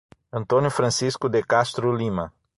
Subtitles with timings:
[0.33, 2.33] Antônio Francisco de Castro Lima